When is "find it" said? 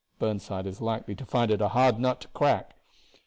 1.27-1.61